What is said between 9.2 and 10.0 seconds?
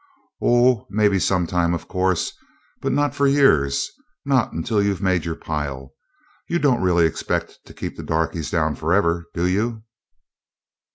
do you?"